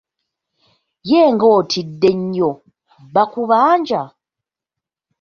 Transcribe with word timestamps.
Ye 1.09 1.21
nga 1.33 1.47
otidde 1.57 2.11
nnyo, 2.19 2.49
bakubanja? 3.13 4.01